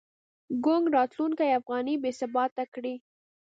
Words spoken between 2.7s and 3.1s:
کړې.